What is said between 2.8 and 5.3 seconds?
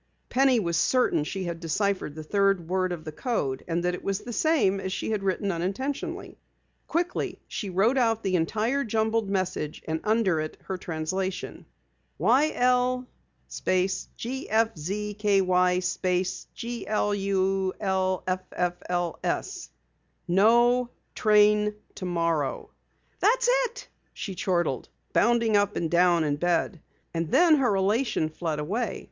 of the code and that it was the same as she had